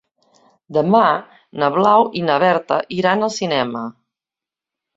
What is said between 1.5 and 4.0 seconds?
na Blau i na Berta iran al cinema.